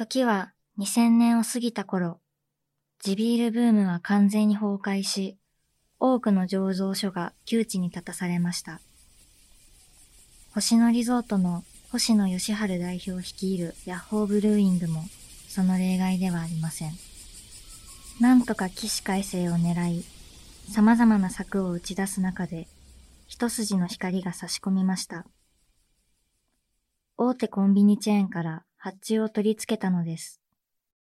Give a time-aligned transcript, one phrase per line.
[0.00, 2.20] 時は2000年を過ぎた頃、
[3.00, 5.36] 地ビールブームは完全に崩壊し、
[5.98, 8.80] 多くの醸造所が窮地に立たされました。
[10.54, 15.04] 星野リゾートの星野義治代表率いるヤッホーブルーイングも
[15.48, 16.92] その例外ではありません。
[18.20, 20.02] なんとか起死回生を狙い、
[20.72, 22.68] 様々な策を打ち出す中で、
[23.26, 25.26] 一筋の光が差し込みました。
[27.18, 30.40] 大手コンビニチェーンから発注を取り付けたのです。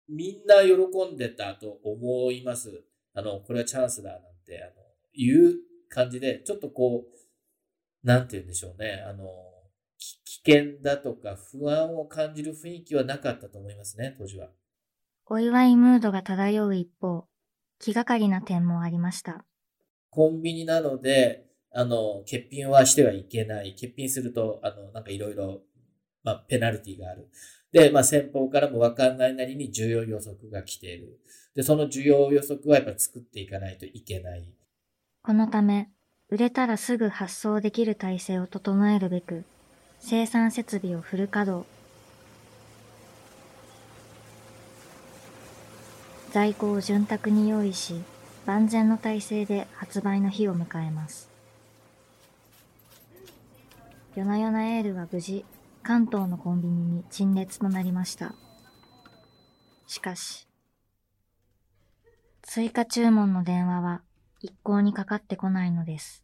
[0.10, 2.84] みんな喜んでたと思います。
[3.14, 4.74] あの、これはチャンスだなんて、あの、
[5.14, 5.56] いう
[5.88, 9.02] 感じで、ちょっとこう、なんて言うんでしょうね。
[9.08, 9.26] あの、
[9.98, 14.50] 危険だとか不安を感じる雰囲気はなかったと思いますね、当時は。
[15.28, 17.26] お祝いムードが漂う一方、
[17.80, 19.46] 気がかりな点もありました。
[20.10, 23.76] コンビニなので、あの、欠品はしてはいけない。
[23.76, 25.62] 欠品すると、あの、なんかいろいろ、
[26.24, 27.30] まあ、ペナルティがある。
[27.72, 31.20] で、まあ、先方からもわかんないなりに需要予測が来ている。
[31.56, 34.46] で、その需要予測はやっぱ作っていかないといけない。
[35.24, 35.90] このため、
[36.30, 39.44] 売れたらすぐ発送できる体制を整えるべく、
[40.00, 41.68] 生産設備をフル稼働。
[46.32, 48.02] 在庫を潤沢に用意し、
[48.46, 51.30] 万全の体制で発売の日を迎えます。
[54.16, 55.46] 夜な夜なエールは無事、
[55.84, 58.36] 関東のコンビニに陳列となりました。
[59.88, 60.48] しかし、
[62.44, 64.02] 追加注文の電話は
[64.42, 66.24] 一向にかかってこないのです。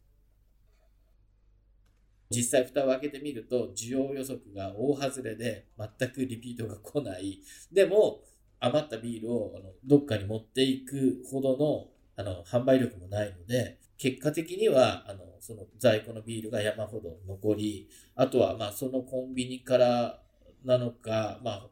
[2.30, 7.40] 実際蓋を開けてみると、需要予測が大外れで全くリピートが来ない。
[7.72, 8.20] でも、
[8.60, 20.20] 余ったビールをどっかに持っていくほどのあの販売力もないので、結果的には、あの、その在庫のビールが山ほど残り、あとは、まあ、そのコンビニから
[20.64, 21.66] なのか、まあ、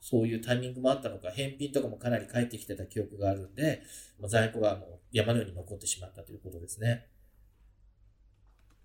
[0.00, 3.82] そういうタイミングもあったのか、返品とかもかなり返ってきてた記憶があるんで、
[4.26, 7.06] 在庫がもう山のように残ってしまったということですね。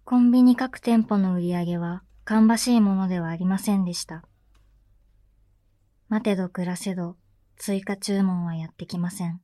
[0.03, 4.25] コンビニ各店舗の売り上げは、芳しいものではありませんでした。
[6.09, 7.15] 待てど暮らせど、
[7.57, 9.41] 追加注文はやってきません。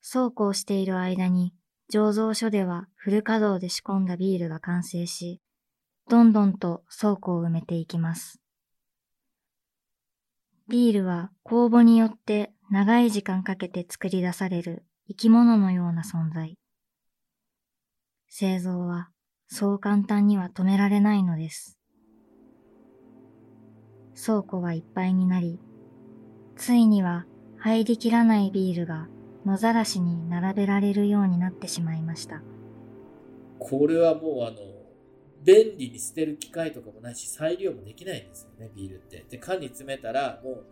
[0.00, 1.54] そうこうしている間に、
[1.92, 5.40] 醸造所ではフル稼働で仕込んだビールが完成し、
[6.08, 8.40] どんどんと倉庫を埋めていきます。
[10.68, 16.56] ビールは酵母によって長い時間かけて作り出される生き物のような存在。
[18.28, 19.10] 製造は
[19.48, 21.76] そう簡単には止められないのです。
[24.14, 25.58] 倉庫はいっぱいになり、
[26.54, 27.26] ついには
[27.58, 29.08] 入りきらないビールが
[29.46, 32.42] 野ざらしに並べられるようになってしまいました。
[33.58, 34.56] これはもうあの、
[35.42, 39.24] 便利に捨てる機械とかもないし、再利用もできないんですよね、ビールって。
[39.28, 40.64] で、缶に詰めたら、もう、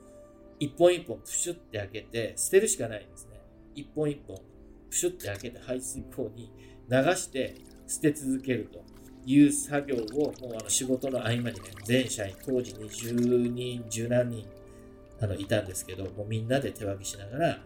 [0.60, 3.40] 一本一本プシュって開けて、捨てるしかないんですね。
[3.74, 4.36] 一本一本、
[4.90, 6.52] プシュって開けて排水口に
[6.90, 7.54] 流して
[7.86, 8.82] 捨て続けると
[9.24, 9.98] いう作業を、
[10.40, 11.52] もうあの仕事の合間にね、
[11.84, 14.46] 全社員、当時20人、10何人、
[15.20, 17.58] あの、いたんですけど、もうみんなで手分けしながら、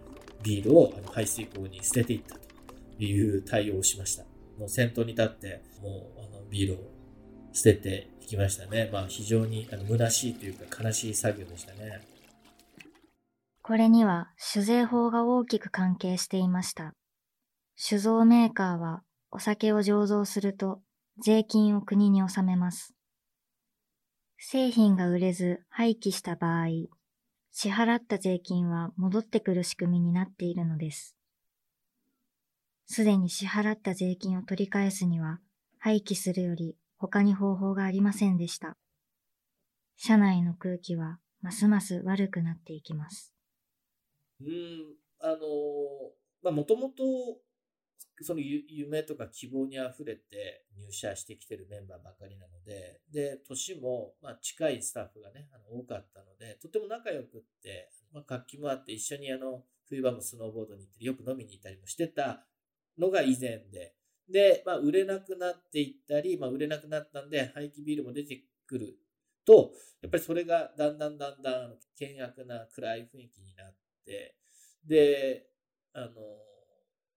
[0.43, 2.43] ビールをあの排水口に捨てていったと
[2.99, 4.25] いう対応をしました。
[4.59, 6.91] もう先頭に立って、もうあのビールを
[7.53, 8.91] 捨てていきましたね。
[8.93, 12.01] まあ非常にあの虚しいというか悲しい作業でしたね。
[13.63, 16.95] これには酒税法が大きく関係していました。
[17.77, 20.81] 酒造メーカーはお酒を醸造すると
[21.19, 22.95] 税金を国に納めます。
[24.39, 26.67] 製品が売れず廃棄した場合、
[27.55, 31.17] 支払った税金は戻ってくる仕組みになっているのです。
[32.87, 35.39] すでに支払った税金を取り返すには、
[35.79, 38.77] 廃棄するより他に方法がありませんでした。
[39.97, 43.35] 社内の空気はますます悪くなっていきます。
[44.41, 45.37] うん、あの、
[46.43, 47.05] まあ、もともと
[48.21, 62.47] その夢とか希望にあふれて入社してきてるメンバーばかりなので、で、年も、ま、近いスタッフがね、あの多かったので、とても仲良くって、まあ、活気もあって、一緒にあの、冬場もスノーボードに行ってよく飲みに行ったりもしてた
[62.99, 63.95] のが以前で、
[64.29, 68.97] で、まあ、売れなくなっていったり、まあ、売れなくなったんで、廃棄ビールも出てくる
[69.45, 73.75] と、やっぱりそれがだんだんだんだん険悪な暗い雰囲気になっ
[74.07, 74.37] て、
[74.87, 75.47] で、
[75.93, 76.11] あの、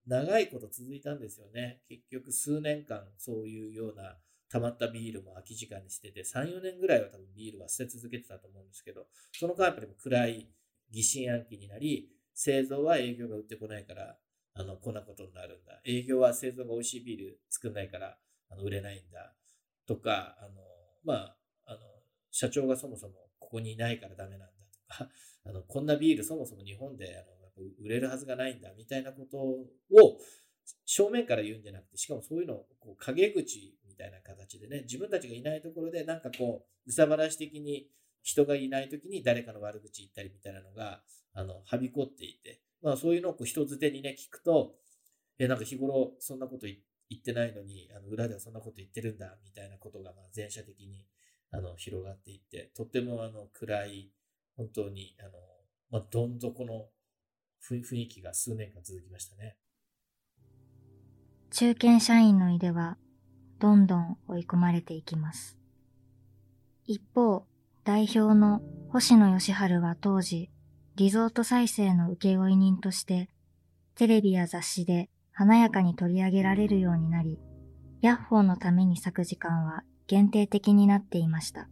[0.07, 1.81] 長いこと続いたんですよね。
[1.89, 4.17] 結局数年間そういうような
[4.49, 10.49] 溜まったビールも空き時間にしてて、3、4年ぐらいは多分ビールは捨て続けてたと思うんですけど、その間やっぱり暗い
[10.91, 14.17] 疑心暗鬼になり、製造は営業が売ってこないから、
[14.53, 15.81] あの、こんなことになるんだ。
[15.83, 18.17] 営業は製造が美味しいビール作んないから、
[18.49, 19.33] あの、売れないんだ。
[19.87, 20.61] とか、あの、
[21.03, 21.79] まあ、あの、
[22.31, 25.09] 社長がそもそもここにいないからダメなんだとか、
[25.45, 29.67] あの、こんなビールそもそも日本であの売れるはずがないんだみたいなことを
[30.85, 37.87] 正面から言うんじゃなくて、しかもそういうのをこう陰口みたいな形でね、自分たちがいないところでなんかこう、うさばらし的に
[38.23, 41.01] 人がいない時に誰かの悪口言ったりみたいなのが、
[41.33, 44.75] あの、はびこっていて、まあそういうのをこう人づてにね、聞くと、
[45.37, 46.77] え、なんか日頃そんなこと言
[47.19, 51.05] ってないのに、あの、裏ではそんなこと言ってるんだ、みたいなことが、まあ全社的に、
[51.51, 54.11] あの、広がっていって、とってもあの、暗い、
[54.57, 55.31] 本当に、あの、
[55.91, 56.87] まあ、どん底の
[57.61, 59.57] 雰囲気が数年間続きましたね。
[61.51, 62.97] 中堅社員の井出は、
[63.59, 65.57] どんどん追い込まれていきます。
[66.85, 67.45] 一方、
[67.83, 70.51] 代表の星野義治は当時、
[70.95, 73.29] リゾート再生の請負人として、
[73.95, 77.39] テレビや雑誌で華やかに取り上げられるようになり、
[78.01, 81.69] ヤッホーのために咲く時間は限定的になっていました。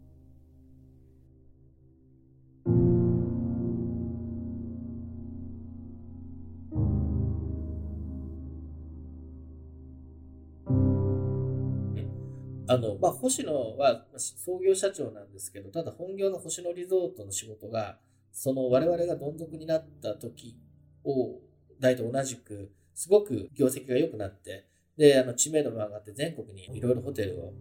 [12.66, 17.98] あの、まあ、星野は創業社長なんですけど、ただ本業の星野リゾートの仕事が、
[18.32, 20.56] その我々がどん底になった時
[21.04, 21.40] を、
[21.80, 24.66] 大と同じく、すごく業績が良くなって、
[24.96, 27.52] で、あの、知名度も上がって全国にいろいろホテルを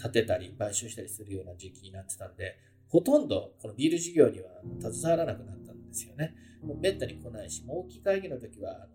[0.00, 2.56] 建てたり、買収したりするような時期になってたんで、
[2.88, 4.46] ほとんどこのビール事業には
[4.80, 6.34] 携わらなくなったんですよね。
[6.62, 8.86] もうめったに来ないし、もう大きい会議の時は、あの、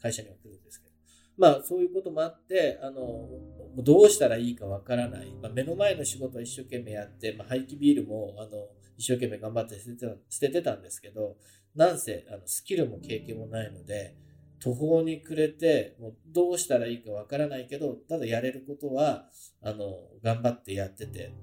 [0.00, 0.95] 会社には来るんですけど。
[1.36, 3.28] まあ、そういうこともあって、あの、
[3.76, 5.30] どうしたらいいかわからない。
[5.42, 11.36] まあ、目の前の仕事を一生懸命やって、まあ、廃棄ビールも、あの、一生懸命頑張って捨てて捨ててたんですけど、
[11.74, 14.16] なんせ、あの、スキルも経験もないので、
[14.60, 19.28] 途方に暮れて、もうどうしたらいいかわからないけど、ただやれることは、
[19.62, 21.34] あの、頑張ってやってて、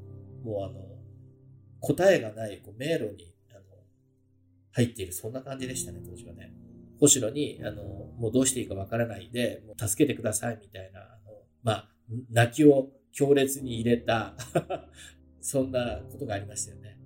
[0.44, 0.82] もうあの、
[1.80, 3.62] 答えがないこう迷路に、あの、
[4.72, 6.52] 入っている、そんな感じでしたね、当時はね。
[7.04, 11.90] 星野に、あの、もうどうしていいかわからないで、もう助けてくださいみたいな、あの、まあ、
[12.32, 14.38] 泣きを強烈に入れた
[15.42, 16.98] そんなことがありましたよね。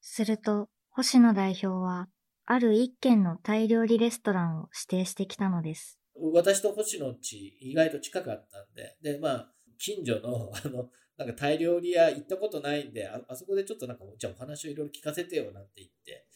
[0.00, 2.08] すると、星野代表は、
[2.44, 5.98] ある一軒のタイ料理レストランを指定してきたのです。
[6.32, 16.26] 私と星野地、意外と近かったんで、で、まあ、近所の、 あの、なんかタイ料理屋行ったことないんで、ああそこでちょっとなんか、じゃあお話をいろいろ聞かせてよなんて言って、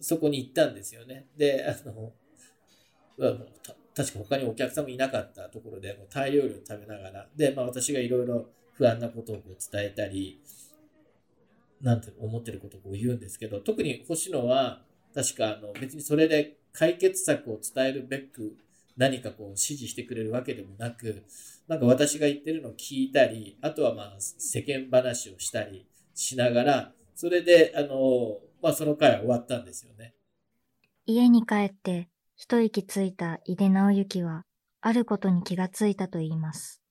[0.00, 1.28] そこに行ったんですよね。
[1.36, 2.12] で、あの、
[3.94, 10.42] 確か他にお客さんもいなかったところで、もうタイ料理を食べながら、で、まあ私がいろいろ不安なことをこう伝えたり、
[11.80, 14.82] なんて思ってることをこう言うんですけど、特に星野は、
[15.14, 18.56] 確かあの別にそれで解決策を伝えるべく
[18.96, 21.24] 何かこう指示してくれるわけでもなく、
[21.68, 30.14] なんか私が言ってるのを聞いたり、あとはまあ世間話をしたりしながら、それで、あの、まあその回は終わったんですよね。
[31.06, 34.44] 家に帰って一息ついた井出直之は、
[34.80, 36.82] あることに気がついたと言います。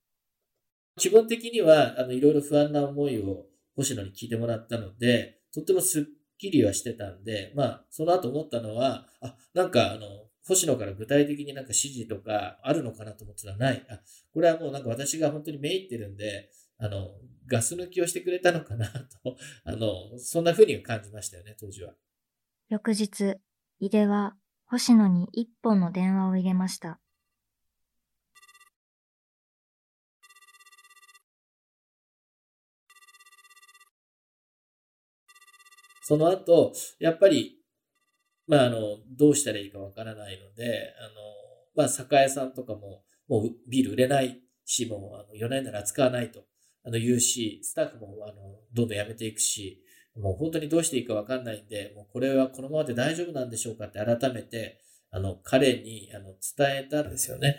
[0.96, 3.46] 基本的には、あの、いろいろ不安な思いを
[3.76, 6.06] 星野に聞いてもらったので、とってもスッ
[6.38, 10.06] キリはしてたんで、まあ、その後思ったのは、あ、なんか、あの、
[10.46, 13.86] 星野から具体的になんか指示とかあるのかなと思ってたらない。
[13.88, 14.00] あ、
[14.32, 17.12] これはもうなんか私が本当にめいってるんで、あの、
[17.46, 21.94] ガス抜きをしてくれたのかなと、 あの、そんな風に感じましたよね、当時は。
[22.68, 23.36] 翌日、
[23.80, 24.36] 井出は
[24.66, 27.00] 星野に一本の電話を入れました。
[36.02, 37.63] その後、やっぱり、
[38.46, 41.14] まあ、あの、どうしたらいいかわからないので、あの、
[41.74, 46.44] まあ、酒屋さんとかも、もうビール売れないし、もう、あの、4年なら扱わないと、
[46.84, 48.34] あの、言うし、スタッフも、あの、
[48.72, 49.82] どんどん辞めていくし、
[50.16, 57.58] もう本当にどうしていいかわかんないんで、もうこれはこのままで大丈夫なんでしょうかって改めて、あの、彼に、あの、伝えたんですよね。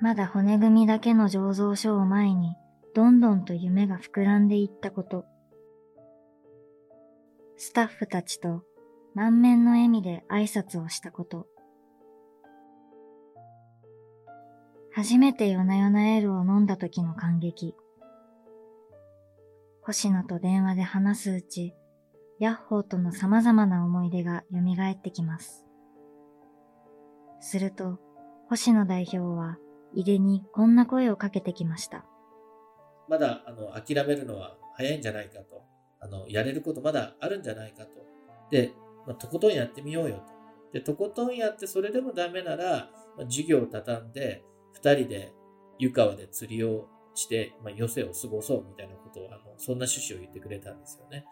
[0.00, 2.54] まだ骨組みだけの醸造所を前に、
[2.94, 5.24] どんどんと夢が膨らんでいったこと。
[7.56, 8.62] スタッフたちと
[9.14, 11.46] 満面の笑みで挨拶をしたこと。
[14.92, 17.74] 初めて夜な夜なエールを飲んだ時の感激。
[19.82, 21.74] 星野と電話で話すうち、
[22.40, 24.58] ヤッホーとの様々な思い出が蘇
[24.90, 25.64] ってきます。
[27.38, 27.98] すると、
[28.48, 29.58] 星野代表は
[29.94, 32.04] 井出にこんな声をかけてきました。
[33.08, 35.62] まだ、あの、諦めるのは早いんじゃないかと。
[36.00, 37.90] あの、やれることまだあるんじゃないかと。
[38.50, 38.72] で、
[39.06, 40.22] まあ、とことんやってみようよと。
[40.72, 45.32] で、とことんやってそれでもダメなら、まあ、授業を畳んで、二人で
[45.78, 51.24] 湯川で釣りをして、まあ、余生を過ごそうみたいなことを、あの、そんな趣旨を言ってくれたんですよね。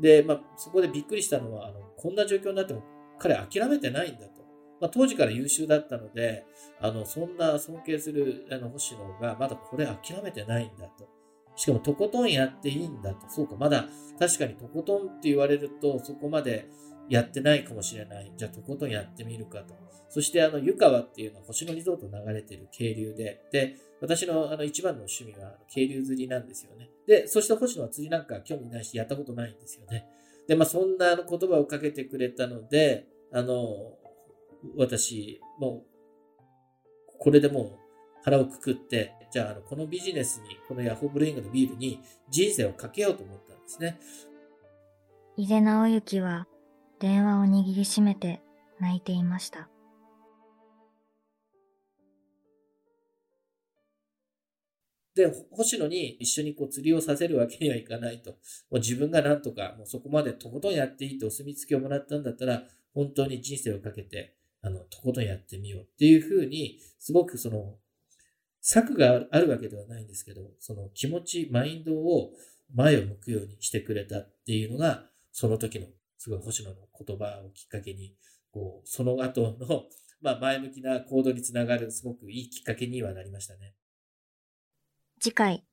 [0.00, 2.82] で、まあ、そこでびっくりしたのは、あの、こんな状況になっても
[3.18, 4.42] 彼諦めてないんだと。
[4.80, 6.44] まあ、当時から優秀だったので、
[6.80, 11.08] あの、そんな尊敬する、あの、星野が、まだこれ諦めてないんだと。
[11.54, 13.28] しかも、とことんやっていいんだと。
[13.28, 13.86] そうか、まだ、
[14.18, 16.68] 確かにとことんって言われると、そこまで
[17.12, 18.32] やってないかもしれない。
[18.38, 19.74] じゃあ、とことんやってみるかと。
[20.08, 26.88] そして、あの、湯川っていうのは星野リゾート流れてる渓流で、で、私のあの一番の趣味は渓流釣りなんですよね。
[27.06, 30.06] で、そして星野は釣りなんか興味ないし、やったことないんですよね。
[30.48, 33.98] で、まあ、そんな言葉をかけてくれたので、あの、
[34.78, 37.78] 私、もう、これでもう
[38.24, 42.00] 腹をくくって、じゃあ、あのこのビジネスに、このヤホーブレイングのビールに
[42.30, 43.98] 人生をかけようと思ったんですね。
[45.36, 46.46] 伊勢直之は
[47.02, 48.40] 電話を握りしめて
[48.78, 49.68] 泣いていました。
[55.16, 58.30] で、星野に一緒にこう釣りをさせるわけにはいかないと。
[58.30, 58.36] も
[58.70, 62.62] う自分がなんとか、もうそこまでとことんやっていいとお墨付きをもらったんだったら、
[62.94, 67.78] 本当に人生をかけて、あの、とことんやってみようっていうふうに、すごくその、
[68.60, 72.30] 策があるわけではないんですけど、その気持ち、マインドを
[72.72, 75.88] 前を向くようにしてくれたっていうのが、その時の、
[76.22, 78.14] すごい星野の言葉をきっかけに、
[78.52, 79.86] こう、その後の、
[80.22, 83.74] まあ、前向きな行動につながる、すごくいいきっかけにはなりましたね。
[85.18, 85.64] 次回。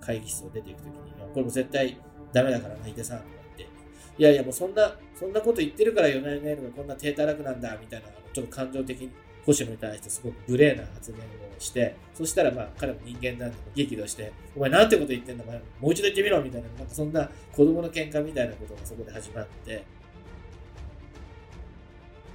[0.00, 1.96] 会議室を出ていくときに、これも絶対
[2.32, 3.74] ダメだからな、伊手さんとか言って、
[4.18, 9.12] いやいや、もうそんな、そんなこと言ってるからヨナネールがこんな低たらくなんだ、みたいな、ちょっと感情的に、
[9.46, 11.24] 星野に対してすごく無礼な発言を
[11.58, 19.84] して、そしたらまあ彼も人間なんで激怒して、お前なんてこと言ってんだ、もう一度言ってみろみたいな、なんかそんな子供の喧嘩みたいなことがそこで始まって。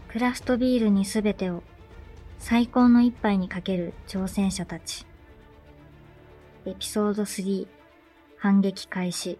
[0.08, 1.62] クラフトビールに全てを
[2.40, 5.06] 最高の一杯にかける挑戦者たち。
[6.66, 7.68] エピソード3
[8.38, 9.38] 反撃開始。